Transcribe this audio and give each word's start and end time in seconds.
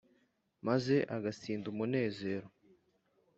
Maze 0.67 0.95
agasinda 1.15 1.65
umunezero, 1.73 2.47